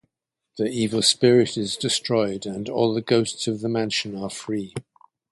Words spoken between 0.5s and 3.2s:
The evil spirit is destroyed and all the